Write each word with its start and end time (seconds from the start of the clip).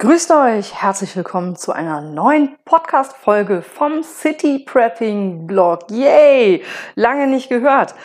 Grüßt 0.00 0.30
euch, 0.30 0.80
herzlich 0.80 1.16
willkommen 1.16 1.56
zu 1.56 1.72
einer 1.72 2.00
neuen 2.00 2.56
Podcast-Folge 2.64 3.62
vom 3.62 4.04
City 4.04 4.60
Prepping 4.60 5.48
Blog. 5.48 5.90
Yay! 5.90 6.62
Lange 6.94 7.26
nicht 7.26 7.48
gehört. 7.48 7.96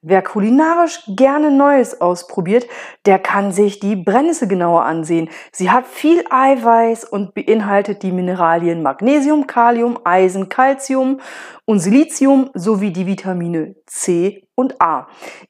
Wer 0.08 0.22
kulinarisch 0.22 1.02
gerne 1.08 1.50
Neues 1.50 2.00
ausprobiert, 2.00 2.68
der 3.08 3.18
kann 3.18 3.52
sich 3.52 3.80
die 3.80 3.96
Brennnessel 3.96 4.48
genauer 4.48 4.84
ansehen. 4.84 5.32
Sie 5.52 5.72
hat 5.72 5.88
viel 5.88 6.24
Eiweiß 6.30 7.06
und 7.06 7.34
beinhaltet 7.34 8.04
die 8.04 8.12
Mineralien 8.12 8.84
Magnesium, 8.84 9.48
Kalium, 9.48 9.98
Eisen, 10.04 10.48
Calcium 10.48 11.22
und 11.66 11.80
Silizium 11.80 12.52
sowie 12.54 12.94
die 12.94 13.08
Vitamine 13.08 13.78
C 13.88 14.48
und 14.54 14.80
A. 14.80 15.08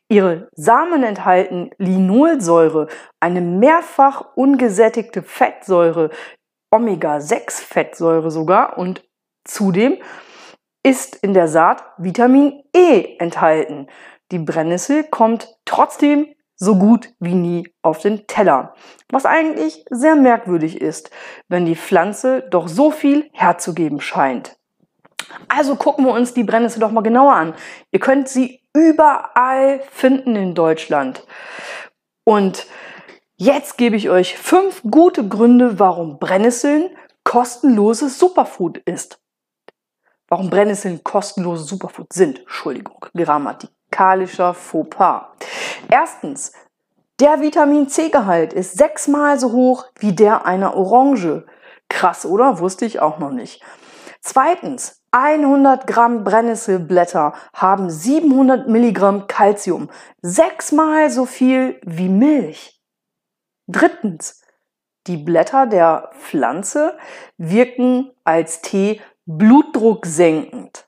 Ihre 0.08 0.48
Samen 0.56 1.04
enthalten 1.04 1.72
Linolsäure, 1.78 2.88
eine 3.20 3.42
mehrfach 3.42 4.38
ungesättigte 4.38 5.22
Fettsäure, 5.22 6.12
Omega-6-Fettsäure 6.72 8.32
sogar 8.32 8.78
und 8.78 9.04
zudem 9.44 9.98
ist 10.82 11.16
in 11.16 11.34
der 11.34 11.50
Saat 11.50 11.84
Vitamin 11.98 12.64
E 12.74 13.18
enthalten. 13.18 13.88
Die 14.32 14.40
Brennnessel 14.40 15.04
kommt 15.04 15.56
trotzdem 15.66 16.28
so 16.56 16.78
gut 16.78 17.10
wie 17.20 17.36
nie 17.36 17.74
auf 17.82 18.00
den 18.00 18.28
Teller. 18.28 18.74
Was 19.10 19.26
eigentlich 19.26 19.86
sehr 19.90 20.16
merkwürdig 20.16 20.82
ist, 20.82 21.12
wenn 21.48 21.66
die 21.66 21.76
Pflanze 21.76 22.42
doch 22.50 22.68
so 22.68 22.92
viel 22.92 23.30
herzugeben 23.34 24.02
scheint. 24.02 24.58
Also 25.48 25.76
gucken 25.76 26.06
wir 26.06 26.14
uns 26.14 26.34
die 26.34 26.44
Brennnessel 26.44 26.80
doch 26.80 26.92
mal 26.92 27.02
genauer 27.02 27.34
an. 27.34 27.54
Ihr 27.92 28.00
könnt 28.00 28.30
sie 28.30 28.62
überall 28.74 29.82
finden 29.92 30.36
in 30.36 30.56
Deutschland. 30.56 31.26
Und 32.24 32.68
jetzt 33.38 33.78
gebe 33.78 33.96
ich 33.96 34.10
euch 34.10 34.38
fünf 34.38 34.82
gute 34.90 35.28
Gründe, 35.28 35.80
warum 35.80 36.20
Brennnesseln 36.20 36.90
kostenloses 37.24 38.18
Superfood 38.18 38.78
ist. 38.80 39.20
Warum 40.28 40.50
Brennnesseln 40.50 41.04
kostenlose 41.04 41.64
Superfood 41.64 42.12
sind. 42.14 42.40
Entschuldigung, 42.40 43.06
Grammatik 43.14 43.75
musikalischer 43.96 44.54
Fauxpas. 44.54 45.28
Erstens, 45.90 46.52
der 47.20 47.40
Vitamin 47.40 47.88
C-Gehalt 47.88 48.52
ist 48.52 48.78
sechsmal 48.78 49.40
so 49.40 49.52
hoch 49.54 49.86
wie 50.00 50.14
der 50.14 50.46
einer 50.46 50.76
Orange. 50.76 51.46
Krass, 51.88 52.26
oder? 52.26 52.60
Wusste 52.60 52.86
ich 52.86 53.00
auch 53.00 53.20
noch 53.20 53.32
nicht. 53.32 53.64
Zweitens, 54.22 55.02
100 55.12 55.88
Gramm 55.88 56.26
Brennnesselblätter 56.26 57.34
haben 57.54 57.90
700 57.90 58.68
Milligramm 58.68 59.28
Calcium. 59.28 59.90
Sechsmal 60.22 61.10
so 61.10 61.26
viel 61.26 61.80
wie 61.86 62.10
Milch. 62.10 62.82
Drittens, 63.68 64.42
die 65.08 65.18
Blätter 65.18 65.68
der 65.68 66.10
Pflanze 66.20 66.98
wirken 67.38 68.12
als 68.26 68.62
Tee 68.62 69.00
blutdrucksenkend. 69.26 70.86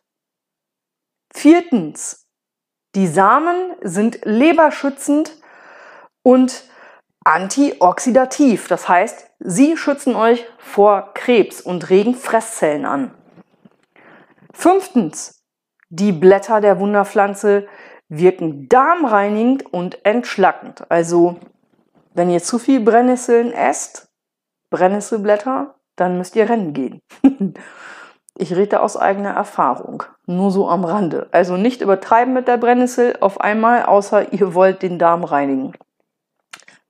Viertens, 1.34 2.27
die 2.98 3.06
Samen 3.06 3.76
sind 3.82 4.22
leberschützend 4.24 5.38
und 6.24 6.64
antioxidativ. 7.24 8.68
Das 8.68 8.90
heißt, 8.90 9.30
sie 9.38 9.78
schützen 9.78 10.16
euch 10.16 10.48
vor 10.58 11.14
Krebs 11.14 11.62
und 11.62 11.92
regen 11.92 12.16
Fresszellen 12.16 12.86
an. 12.86 13.12
Fünftens, 14.52 15.44
die 15.90 16.12
Blätter 16.12 16.60
der 16.60 16.80
Wunderpflanze 16.80 17.68
wirken 18.10 18.68
darmreinigend 18.68 19.72
und 19.72 20.04
entschlackend. 20.04 20.90
Also, 20.90 21.40
wenn 22.16 22.32
ihr 22.32 22.42
zu 22.42 22.58
viel 22.58 22.80
Brennnesseln 22.80 23.54
esst, 23.54 24.08
Brennnesselblätter, 24.72 25.76
dann 25.98 26.18
müsst 26.18 26.36
ihr 26.36 26.50
rennen 26.50 26.74
gehen. 26.74 27.00
Ich 28.40 28.56
rede 28.56 28.82
aus 28.82 28.96
eigener 28.98 29.32
Erfahrung. 29.32 30.04
Nur 30.28 30.52
so 30.52 30.70
am 30.70 30.86
Rande. 30.86 31.28
Also 31.32 31.58
nicht 31.58 31.82
übertreiben 31.82 32.34
mit 32.34 32.48
der 32.48 32.58
Brennnessel 32.58 33.18
auf 33.20 33.42
einmal, 33.42 33.84
außer 33.86 34.32
ihr 34.32 34.54
wollt 34.54 34.84
den 34.84 35.00
Darm 35.00 35.24
reinigen. 35.24 35.74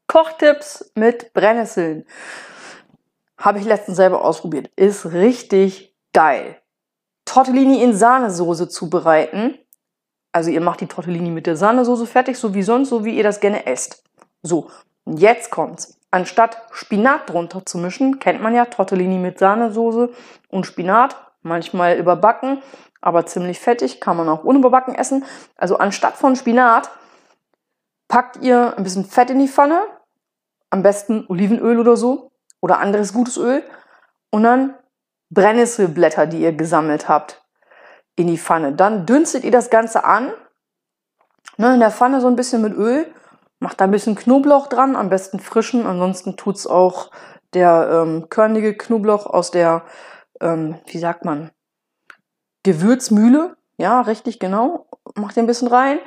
Kochtipps 0.07 0.91
mit 0.95 1.33
Brennnesseln. 1.33 2.05
Habe 3.37 3.59
ich 3.59 3.65
letztens 3.65 3.97
selber 3.97 4.25
ausprobiert. 4.25 4.71
Ist 4.75 5.05
richtig 5.13 5.95
geil. 6.13 6.57
Tortellini 7.25 7.83
in 7.83 7.93
Sahnesoße 7.93 8.67
zubereiten. 8.67 9.57
Also 10.31 10.49
ihr 10.49 10.61
macht 10.61 10.81
die 10.81 10.87
Tortellini 10.87 11.29
mit 11.29 11.45
der 11.45 11.55
Sahnesoße 11.55 12.07
fertig, 12.07 12.37
so 12.37 12.53
wie 12.53 12.63
sonst, 12.63 12.89
so 12.89 13.05
wie 13.05 13.15
ihr 13.15 13.23
das 13.23 13.39
gerne 13.39 13.65
esst. 13.65 14.03
So, 14.43 14.69
und 15.03 15.19
jetzt 15.19 15.51
kommt's. 15.51 15.99
Anstatt 16.09 16.57
Spinat 16.71 17.29
drunter 17.29 17.65
zu 17.65 17.77
mischen, 17.77 18.19
kennt 18.19 18.41
man 18.41 18.55
ja 18.55 18.65
Tortellini 18.65 19.17
mit 19.17 19.39
Sahnesoße 19.39 20.09
und 20.49 20.65
Spinat, 20.65 21.15
manchmal 21.41 21.97
überbacken, 21.97 22.61
aber 23.01 23.25
ziemlich 23.25 23.59
fettig, 23.59 24.01
kann 24.01 24.17
man 24.17 24.29
auch 24.29 24.43
unüberbacken 24.43 24.95
essen. 24.95 25.25
Also 25.55 25.77
anstatt 25.77 26.15
von 26.15 26.35
Spinat 26.35 26.89
packt 28.07 28.37
ihr 28.37 28.77
ein 28.77 28.83
bisschen 28.83 29.05
Fett 29.05 29.29
in 29.29 29.39
die 29.39 29.47
Pfanne, 29.47 29.81
am 30.69 30.83
besten 30.83 31.25
Olivenöl 31.27 31.79
oder 31.79 31.95
so 31.97 32.31
oder 32.61 32.79
anderes 32.79 33.13
gutes 33.13 33.37
Öl 33.37 33.63
und 34.31 34.43
dann 34.43 34.75
Brennnesselblätter, 35.29 36.25
die 36.25 36.41
ihr 36.41 36.53
gesammelt 36.53 37.09
habt, 37.09 37.43
in 38.15 38.27
die 38.27 38.37
Pfanne. 38.37 38.73
Dann 38.73 39.05
dünstet 39.05 39.43
ihr 39.43 39.51
das 39.51 39.69
Ganze 39.69 40.03
an, 40.03 40.31
ne, 41.57 41.73
in 41.73 41.79
der 41.79 41.91
Pfanne 41.91 42.21
so 42.21 42.27
ein 42.27 42.35
bisschen 42.35 42.61
mit 42.61 42.73
Öl, 42.73 43.13
macht 43.59 43.81
da 43.81 43.85
ein 43.85 43.91
bisschen 43.91 44.15
Knoblauch 44.15 44.67
dran, 44.67 44.95
am 44.95 45.09
besten 45.09 45.39
frischen, 45.39 45.85
ansonsten 45.85 46.37
tut 46.37 46.55
es 46.55 46.67
auch 46.67 47.11
der 47.53 47.89
ähm, 47.91 48.29
körnige 48.29 48.75
Knoblauch 48.75 49.25
aus 49.25 49.51
der 49.51 49.83
ähm, 50.41 50.79
wie 50.85 50.99
sagt 50.99 51.25
man, 51.25 51.51
Gewürzmühle. 52.63 53.57
Ja, 53.77 54.01
richtig 54.01 54.39
genau. 54.39 54.87
Macht 55.15 55.37
ihr 55.37 55.43
ein 55.43 55.47
bisschen 55.47 55.67
rein. 55.67 55.99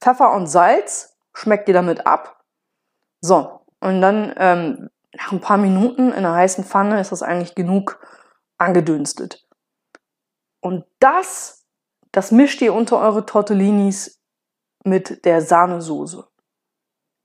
Pfeffer 0.00 0.32
und 0.32 0.46
Salz 0.46 1.16
schmeckt 1.34 1.68
ihr 1.68 1.74
damit 1.74 2.06
ab. 2.06 2.44
So, 3.20 3.60
und 3.80 4.00
dann 4.00 4.32
ähm, 4.36 4.90
nach 5.12 5.32
ein 5.32 5.40
paar 5.40 5.58
Minuten 5.58 6.08
in 6.08 6.18
einer 6.18 6.34
heißen 6.34 6.64
Pfanne 6.64 7.00
ist 7.00 7.12
das 7.12 7.22
eigentlich 7.22 7.54
genug 7.54 8.00
angedünstet. 8.58 9.46
Und 10.60 10.84
das, 10.98 11.66
das 12.12 12.32
mischt 12.32 12.60
ihr 12.62 12.74
unter 12.74 12.98
eure 12.98 13.26
Tortellinis 13.26 14.20
mit 14.84 15.24
der 15.24 15.42
Sahnesoße. 15.42 16.26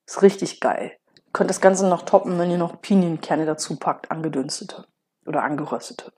Ist 0.07 0.21
richtig 0.21 0.59
geil. 0.59 0.97
Ihr 1.15 1.31
könnt 1.33 1.49
das 1.49 1.61
Ganze 1.61 1.87
noch 1.87 2.03
toppen, 2.03 2.37
wenn 2.39 2.51
ihr 2.51 2.57
noch 2.57 2.81
Pinienkerne 2.81 3.45
dazu 3.45 3.77
packt, 3.77 4.11
angedünstete 4.11 4.85
oder 5.25 5.43
angeröstete. 5.43 6.11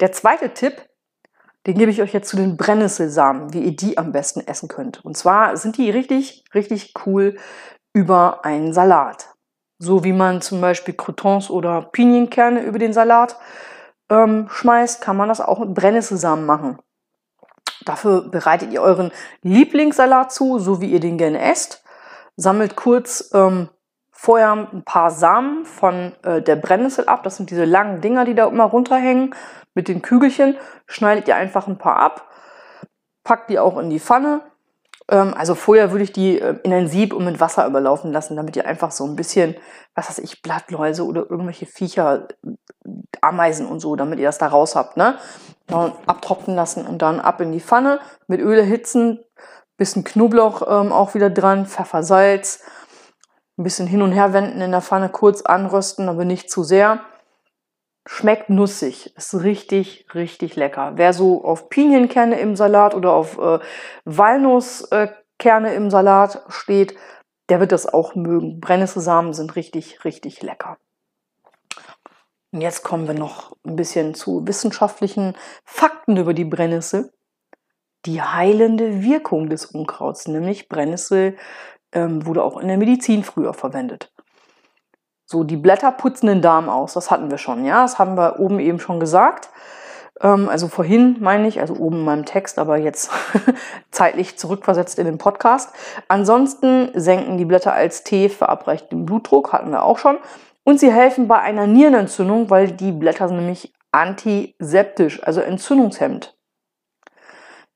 Der 0.00 0.12
zweite 0.12 0.54
Tipp, 0.54 0.88
den 1.66 1.76
gebe 1.76 1.90
ich 1.90 2.00
euch 2.00 2.12
jetzt 2.12 2.28
zu 2.28 2.36
den 2.36 2.56
Brennnesselsamen, 2.56 3.52
wie 3.52 3.60
ihr 3.60 3.76
die 3.76 3.98
am 3.98 4.12
besten 4.12 4.40
essen 4.40 4.68
könnt. 4.68 5.04
Und 5.04 5.16
zwar 5.16 5.56
sind 5.56 5.76
die 5.76 5.90
richtig, 5.90 6.44
richtig 6.54 6.94
cool 7.06 7.36
über 7.92 8.44
einen 8.44 8.72
Salat. 8.72 9.34
So 9.78 10.02
wie 10.02 10.12
man 10.12 10.40
zum 10.40 10.60
Beispiel 10.60 10.94
Croutons 10.94 11.50
oder 11.50 11.82
Pinienkerne 11.82 12.62
über 12.62 12.78
den 12.78 12.92
Salat 12.92 13.36
ähm, 14.10 14.48
schmeißt, 14.50 15.00
kann 15.00 15.16
man 15.16 15.28
das 15.28 15.40
auch 15.40 15.58
mit 15.58 15.74
Brennnesselsamen 15.74 16.46
machen. 16.46 16.78
Dafür 17.84 18.28
bereitet 18.28 18.72
ihr 18.72 18.82
euren 18.82 19.12
Lieblingssalat 19.42 20.32
zu, 20.32 20.58
so 20.58 20.80
wie 20.80 20.90
ihr 20.90 21.00
den 21.00 21.18
gerne 21.18 21.40
esst. 21.40 21.84
Sammelt 22.36 22.76
kurz 22.76 23.30
ähm, 23.34 23.68
vorher 24.20 24.50
ein 24.50 24.82
paar 24.84 25.12
Samen 25.12 25.64
von 25.64 26.12
äh, 26.24 26.42
der 26.42 26.56
Brennnessel 26.56 27.06
ab. 27.06 27.22
Das 27.22 27.36
sind 27.36 27.50
diese 27.50 27.64
langen 27.64 28.00
Dinger, 28.00 28.24
die 28.24 28.34
da 28.34 28.48
immer 28.48 28.64
runterhängen 28.64 29.32
mit 29.74 29.86
den 29.86 30.02
Kügelchen. 30.02 30.56
Schneidet 30.86 31.28
ihr 31.28 31.36
einfach 31.36 31.68
ein 31.68 31.78
paar 31.78 32.00
ab, 32.00 32.28
packt 33.22 33.48
die 33.48 33.60
auch 33.60 33.78
in 33.78 33.90
die 33.90 34.00
Pfanne. 34.00 34.40
Ähm, 35.08 35.34
also 35.36 35.54
vorher 35.54 35.92
würde 35.92 36.02
ich 36.02 36.12
die 36.12 36.40
äh, 36.40 36.58
in 36.64 36.72
ein 36.72 36.88
Sieb 36.88 37.12
und 37.12 37.24
mit 37.24 37.38
Wasser 37.38 37.64
überlaufen 37.64 38.10
lassen, 38.10 38.34
damit 38.34 38.56
ihr 38.56 38.66
einfach 38.66 38.90
so 38.90 39.04
ein 39.04 39.14
bisschen, 39.14 39.54
was 39.94 40.08
weiß 40.08 40.18
ich, 40.18 40.42
Blattläuse 40.42 41.06
oder 41.06 41.30
irgendwelche 41.30 41.66
Viecher, 41.66 42.26
Ameisen 43.20 43.66
und 43.66 43.78
so, 43.78 43.94
damit 43.94 44.18
ihr 44.18 44.26
das 44.26 44.38
da 44.38 44.48
raus 44.48 44.74
habt. 44.74 44.96
Ne? 44.96 45.14
ja, 45.70 45.92
abtrocknen 46.06 46.56
lassen 46.56 46.86
und 46.86 47.02
dann 47.02 47.20
ab 47.20 47.40
in 47.40 47.52
die 47.52 47.60
Pfanne 47.60 48.00
mit 48.26 48.40
Öl 48.40 48.58
erhitzen, 48.58 49.20
bisschen 49.76 50.02
Knoblauch 50.02 50.62
ähm, 50.66 50.92
auch 50.92 51.14
wieder 51.14 51.30
dran, 51.30 51.66
Pfeffer, 51.66 52.02
Salz, 52.02 52.60
ein 53.58 53.64
bisschen 53.64 53.86
hin 53.86 54.02
und 54.02 54.12
her 54.12 54.32
wenden 54.32 54.60
in 54.60 54.70
der 54.70 54.82
Pfanne, 54.82 55.08
kurz 55.08 55.42
anrösten, 55.42 56.08
aber 56.08 56.24
nicht 56.24 56.50
zu 56.50 56.62
sehr. 56.62 57.00
Schmeckt 58.06 58.48
nussig, 58.48 59.14
ist 59.16 59.34
richtig, 59.34 60.06
richtig 60.14 60.56
lecker. 60.56 60.92
Wer 60.94 61.12
so 61.12 61.44
auf 61.44 61.68
Pinienkerne 61.68 62.38
im 62.38 62.56
Salat 62.56 62.94
oder 62.94 63.12
auf 63.12 63.36
äh, 63.38 63.58
Walnusskerne 64.04 65.74
im 65.74 65.90
Salat 65.90 66.42
steht, 66.48 66.96
der 67.48 67.60
wird 67.60 67.72
das 67.72 67.86
auch 67.86 68.14
mögen. 68.14 68.60
Brennnesselsamen 68.60 69.34
sind 69.34 69.56
richtig, 69.56 70.04
richtig 70.04 70.42
lecker. 70.42 70.78
Und 72.52 72.60
jetzt 72.62 72.82
kommen 72.82 73.06
wir 73.06 73.14
noch 73.14 73.56
ein 73.66 73.76
bisschen 73.76 74.14
zu 74.14 74.46
wissenschaftlichen 74.46 75.36
Fakten 75.64 76.16
über 76.16 76.32
die 76.32 76.46
Brennnessel. 76.46 77.12
Die 78.06 78.22
heilende 78.22 79.02
Wirkung 79.02 79.50
des 79.50 79.66
Unkrauts, 79.66 80.28
nämlich 80.28 80.68
Brennnessel 80.68 81.36
ähm, 81.92 82.26
wurde 82.26 82.42
auch 82.42 82.58
in 82.58 82.68
der 82.68 82.78
Medizin 82.78 83.24
früher 83.24 83.54
verwendet. 83.54 84.12
So, 85.24 85.44
die 85.44 85.56
Blätter 85.56 85.92
putzen 85.92 86.26
den 86.26 86.42
Darm 86.42 86.68
aus, 86.68 86.94
das 86.94 87.10
hatten 87.10 87.30
wir 87.30 87.38
schon, 87.38 87.64
ja, 87.64 87.82
das 87.82 87.98
haben 87.98 88.16
wir 88.16 88.40
oben 88.40 88.60
eben 88.60 88.80
schon 88.80 88.98
gesagt. 88.98 89.50
Ähm, 90.20 90.48
also 90.48 90.68
vorhin 90.68 91.16
meine 91.20 91.48
ich, 91.48 91.60
also 91.60 91.74
oben 91.74 91.98
in 91.98 92.04
meinem 92.04 92.24
Text, 92.24 92.58
aber 92.58 92.76
jetzt 92.76 93.10
zeitlich 93.90 94.38
zurückversetzt 94.38 94.98
in 94.98 95.04
den 95.04 95.18
Podcast. 95.18 95.74
Ansonsten 96.08 96.90
senken 96.94 97.36
die 97.36 97.44
Blätter 97.44 97.72
als 97.72 98.04
Tee 98.04 98.28
verabreicht 98.28 98.90
den 98.90 99.06
Blutdruck, 99.06 99.52
hatten 99.52 99.70
wir 99.70 99.82
auch 99.82 99.98
schon. 99.98 100.18
Und 100.64 100.80
sie 100.80 100.92
helfen 100.92 101.28
bei 101.28 101.38
einer 101.38 101.66
Nierenentzündung, 101.66 102.50
weil 102.50 102.72
die 102.72 102.92
Blätter 102.92 103.28
sind 103.28 103.38
nämlich 103.38 103.72
antiseptisch, 103.92 105.22
also 105.22 105.40
entzündungshemmend. 105.40 106.36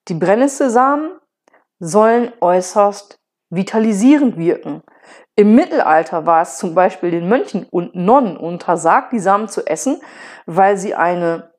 Die 0.09 0.15
Brennnesselsamen 0.15 1.13
sollen 1.79 2.33
äußerst 2.41 3.22
vitalisierend 3.53 4.37
wirken. 4.37 4.83
Im 5.37 5.55
Mittelalter 5.55 6.27
war 6.27 6.43
es 6.43 6.57
zum 6.57 6.75
Beispiel 6.75 7.11
den 7.11 7.29
Mönchen 7.29 7.67
und 7.71 7.95
Nonnen 7.95 8.37
untersagt, 8.37 9.13
die 9.13 9.19
Samen 9.19 9.49
zu 9.49 9.67
essen, 9.67 10.01
weil 10.47 10.77
sie 10.77 10.95
eine 10.95 11.53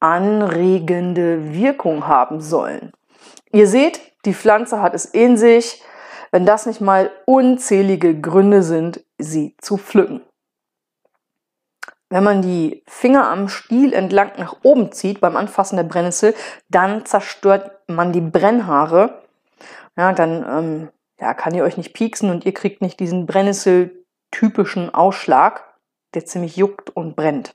anregende 0.00 1.52
Wirkung 1.52 2.06
haben 2.06 2.40
sollen. 2.40 2.92
Ihr 3.52 3.66
seht, 3.66 4.00
die 4.24 4.34
Pflanze 4.34 4.80
hat 4.80 4.94
es 4.94 5.04
in 5.04 5.36
sich, 5.36 5.82
wenn 6.30 6.46
das 6.46 6.66
nicht 6.66 6.80
mal 6.80 7.10
unzählige 7.26 8.18
Gründe 8.20 8.62
sind, 8.62 9.04
sie 9.18 9.54
zu 9.60 9.76
pflücken. 9.76 10.22
Wenn 12.08 12.24
man 12.24 12.42
die 12.42 12.82
Finger 12.86 13.28
am 13.30 13.48
Stiel 13.48 13.92
entlang 13.92 14.32
nach 14.38 14.56
oben 14.62 14.92
zieht 14.92 15.20
beim 15.20 15.36
Anfassen 15.36 15.76
der 15.76 15.84
Brennnessel, 15.84 16.34
dann 16.68 17.04
zerstört 17.06 17.70
man 17.88 18.12
die 18.12 18.20
Brennhaare. 18.20 19.22
Ja, 19.96 20.12
dann 20.12 20.44
ähm, 20.48 20.88
ja, 21.24 21.34
kann 21.34 21.54
ihr 21.54 21.64
euch 21.64 21.76
nicht 21.76 21.94
pieksen 21.94 22.30
und 22.30 22.44
ihr 22.44 22.54
kriegt 22.54 22.82
nicht 22.82 23.00
diesen 23.00 23.26
Brennnessel-typischen 23.26 24.94
Ausschlag, 24.94 25.64
der 26.14 26.26
ziemlich 26.26 26.56
juckt 26.56 26.90
und 26.90 27.16
brennt. 27.16 27.54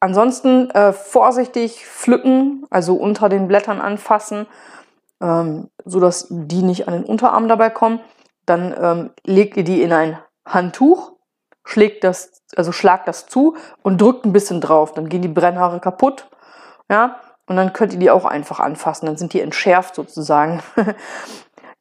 Ansonsten 0.00 0.70
äh, 0.70 0.92
vorsichtig 0.92 1.84
pflücken, 1.86 2.64
also 2.70 2.94
unter 2.94 3.28
den 3.28 3.48
Blättern 3.48 3.80
anfassen, 3.80 4.46
ähm, 5.20 5.68
sodass 5.84 6.28
die 6.30 6.62
nicht 6.62 6.86
an 6.86 6.94
den 6.94 7.04
Unterarm 7.04 7.48
dabei 7.48 7.70
kommen. 7.70 8.00
Dann 8.44 8.74
ähm, 8.80 9.10
legt 9.24 9.56
ihr 9.56 9.64
die 9.64 9.82
in 9.82 9.92
ein 9.92 10.18
Handtuch 10.46 11.16
schlägt 11.66 12.04
das, 12.04 12.42
also 12.54 12.72
schlagt 12.72 13.08
das 13.08 13.26
zu 13.26 13.56
und 13.82 14.00
drückt 14.00 14.24
ein 14.24 14.32
bisschen 14.32 14.60
drauf. 14.60 14.94
Dann 14.94 15.08
gehen 15.08 15.22
die 15.22 15.28
Brennhaare 15.28 15.80
kaputt. 15.80 16.28
Ja, 16.88 17.20
und 17.46 17.56
dann 17.56 17.72
könnt 17.72 17.92
ihr 17.92 17.98
die 17.98 18.10
auch 18.10 18.24
einfach 18.24 18.60
anfassen. 18.60 19.06
Dann 19.06 19.16
sind 19.16 19.32
die 19.32 19.40
entschärft 19.40 19.94
sozusagen. 19.96 20.62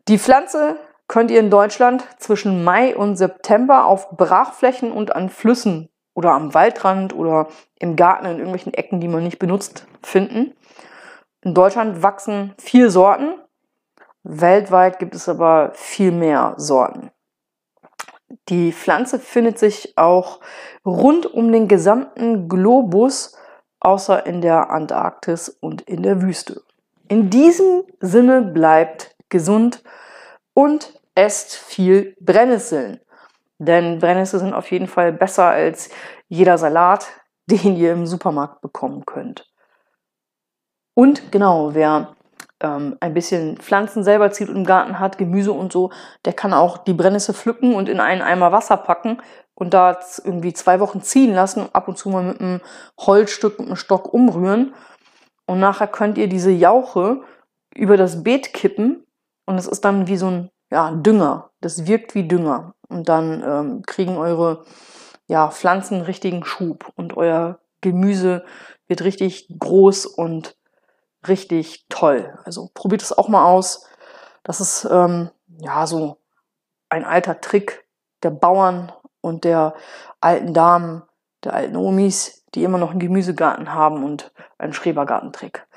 die 0.08 0.19
Pflanze 0.19 0.78
könnt 1.07 1.31
ihr 1.31 1.40
in 1.40 1.50
Deutschland 1.50 2.04
zwischen 2.19 2.63
Mai 2.63 2.96
und 2.96 3.16
September 3.16 3.86
auf 3.86 4.12
Brachflächen 4.12 4.92
und 4.92 5.16
an 5.16 5.30
Flüssen 5.30 5.90
oder 6.13 6.31
am 6.31 6.54
Waldrand 6.54 7.13
oder 7.13 7.48
im 7.80 7.96
Garten 7.96 8.25
in 8.25 8.38
irgendwelchen 8.38 8.74
Ecken, 8.74 9.00
die 9.00 9.07
man 9.07 9.24
nicht 9.24 9.40
benutzt, 9.40 9.86
finden. 10.02 10.56
In 11.42 11.54
Deutschland 11.54 12.02
wachsen 12.02 12.56
vier 12.57 12.90
Sorten. 12.90 13.36
Weltweit 14.24 14.98
gibt 14.98 15.13
es 15.13 15.30
aber 15.30 15.72
viel 15.75 16.12
mehr 16.12 16.56
Sorten. 16.57 17.12
Die 18.50 18.72
Pflanze 18.72 19.19
findet 19.19 19.60
sich 19.60 19.98
auch 19.98 20.40
rund 20.84 21.31
um 21.31 21.51
den 21.51 21.68
gesamten 21.68 22.50
Globus, 22.50 23.38
außer 23.80 24.25
in 24.25 24.42
der 24.42 24.72
Antarktis 24.72 25.50
und 25.50 25.81
in 25.81 26.01
der 26.01 26.22
Wüste. 26.22 26.63
In 27.08 27.30
diesem 27.30 27.84
Sinne 28.00 28.42
bleibt 28.42 29.16
gesund 29.30 29.84
und 30.56 31.00
esst 31.13 31.56
viel 31.56 32.16
Brennnesseln. 32.19 33.00
Denn 33.60 34.00
Brennnesseln 34.00 34.42
sind 34.42 34.54
auf 34.54 34.72
jeden 34.72 34.88
Fall 34.88 35.13
besser 35.13 35.46
als 35.46 35.90
jeder 36.28 36.57
Salat, 36.57 37.07
den 37.46 37.75
ihr 37.75 37.94
im 37.94 38.07
Supermarkt 38.07 38.62
bekommen 38.62 39.06
könnt. 39.06 39.48
Und 40.96 41.31
genau, 41.31 41.75
wer 41.75 42.16
ähm, 42.62 42.98
ein 43.02 43.13
bisschen 43.13 43.57
Pflanzen 43.57 44.04
selber 44.04 44.31
zieht 44.31 44.50
und 44.50 44.56
im 44.56 44.66
Garten 44.66 44.98
hat, 45.00 45.18
Gemüse 45.18 45.52
und 45.52 45.72
so, 45.72 45.92
der 46.24 46.34
kann 46.34 46.54
auch 46.54 46.78
die 46.78 46.94
Brennnessel 46.94 47.36
pflücken 47.36 47.75
und 47.75 47.90
in 47.90 48.00
einen 48.00 48.22
Eimer 48.22 48.51
Wasser 48.51 48.78
packen 48.78 49.22
und 49.54 49.74
da 49.74 50.00
irgendwie 50.24 50.54
zwei 50.54 50.80
Wochen 50.80 51.01
ziehen 51.01 51.34
lassen, 51.34 51.69
ab 51.74 51.88
und 51.88 51.98
zu 51.98 52.10
mal 52.10 52.24
mit 52.24 52.40
einem 52.40 52.62
Holzstück, 53.00 53.60
mit 53.60 53.68
einem 53.68 53.75
Stock 53.75 54.13
umrühren. 54.13 54.74
Und 55.46 55.60
nachher 55.60 55.88
könnt 55.88 56.18
ihr 56.18 56.28
diese 56.28 56.51
Jauche 56.51 57.22
über 57.74 57.98
das 57.98 58.24
Beet 58.24 58.54
kippen 58.54 59.05
und 59.45 59.57
es 59.57 59.68
ist 59.68 59.86
dann 59.86 60.07
wie 60.07 60.18
so 60.18 60.27
ein 60.27 60.51
ja, 60.71 60.92
Dünger. 60.92 61.51
Das 61.62 61.86
wirkt 61.88 62.15
wie 62.15 62.27
Dünger. 62.27 62.74
Und 62.88 63.09
dann 63.09 63.44
ähm, 63.44 63.81
kriegen 63.86 64.18
eure 64.18 64.65
ja, 65.27 65.50
Pflanzen 65.50 66.01
richtigen 66.01 66.44
Schub 66.44 66.92
und 66.95 67.18
euer 67.18 67.59
Gemüse 67.81 68.45
wird 68.88 69.03
richtig 69.03 69.47
groß 69.59 70.06
und 70.06 70.57
richtig 71.27 71.86
toll. 71.89 72.38
Also 72.44 72.69
probiert 72.74 73.01
es 73.01 73.18
auch 73.18 73.27
mal 73.27 73.45
aus. 73.45 73.88
Das 74.44 74.62
ist 74.62 74.88
ähm, 74.89 75.31
ja 75.48 75.88
so 75.88 76.18
ein 76.89 77.03
alter 77.03 77.41
Trick 77.41 77.86
der 78.24 78.30
Bauern 78.31 78.91
und 79.21 79.44
der 79.44 79.74
alten 80.21 80.53
Damen, 80.53 81.03
der 81.44 81.53
alten 81.53 81.75
Omis, 81.75 82.44
die 82.53 82.63
immer 82.63 82.77
noch 82.77 82.91
einen 82.91 83.00
Gemüsegarten 83.00 83.74
haben 83.74 84.03
und 84.03 84.31
einen 84.58 84.74
Schrebergartentrick. 84.74 85.67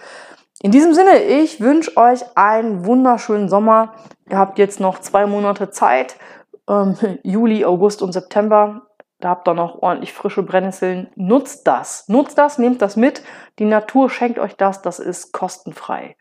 In 0.60 0.72
diesem 0.72 0.92
Sinne, 0.92 1.22
ich 1.22 1.60
wünsche 1.60 1.96
euch 1.96 2.36
einen 2.36 2.84
wunderschönen 2.84 3.48
Sommer. 3.48 3.94
Ihr 4.28 4.38
habt 4.38 4.58
jetzt 4.58 4.80
noch 4.80 4.98
zwei 4.98 5.26
Monate 5.26 5.70
Zeit, 5.70 6.16
ähm, 6.68 6.96
Juli, 7.22 7.64
August 7.64 8.02
und 8.02 8.12
September. 8.12 8.82
Da 9.20 9.30
habt 9.30 9.48
ihr 9.48 9.54
noch 9.54 9.82
ordentlich 9.82 10.12
frische 10.12 10.42
Brennnesseln. 10.42 11.10
Nutzt 11.16 11.66
das. 11.66 12.08
Nutzt 12.08 12.38
das, 12.38 12.58
nehmt 12.58 12.82
das 12.82 12.96
mit. 12.96 13.22
Die 13.58 13.64
Natur 13.64 14.10
schenkt 14.10 14.38
euch 14.38 14.56
das. 14.56 14.82
Das 14.82 15.00
ist 15.00 15.32
kostenfrei. 15.32 16.16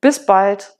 Bis 0.00 0.26
bald. 0.26 0.76